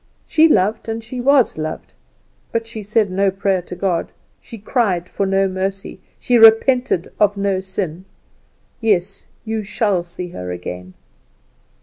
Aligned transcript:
She 0.25 0.47
loved 0.47 0.89
and 0.89 1.03
she 1.03 1.21
was 1.21 1.59
loved; 1.59 1.93
but 2.51 2.65
she 2.65 2.81
said 2.81 3.11
no 3.11 3.29
prayer 3.29 3.61
to 3.61 3.75
God; 3.75 4.11
she 4.39 4.57
cried 4.57 5.07
for 5.07 5.27
no 5.27 5.47
mercy; 5.47 5.99
she 6.17 6.39
repented 6.39 7.11
of 7.19 7.37
no 7.37 7.59
sin! 7.59 8.05
Yes; 8.79 9.27
you 9.45 9.61
shall 9.61 10.03
see 10.03 10.29
her 10.29 10.49
again." 10.51 10.95